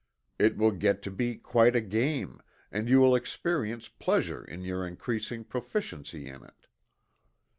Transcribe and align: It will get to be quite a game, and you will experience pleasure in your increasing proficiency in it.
It 0.39 0.57
will 0.57 0.71
get 0.71 1.03
to 1.03 1.11
be 1.11 1.35
quite 1.35 1.75
a 1.75 1.79
game, 1.79 2.41
and 2.71 2.89
you 2.89 2.99
will 2.99 3.13
experience 3.13 3.87
pleasure 3.87 4.43
in 4.43 4.63
your 4.63 4.83
increasing 4.87 5.43
proficiency 5.43 6.25
in 6.25 6.43
it. 6.43 6.65